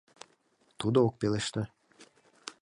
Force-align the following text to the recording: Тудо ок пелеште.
Тудо 0.79 0.99
ок 1.07 1.15
пелеште. 1.19 1.63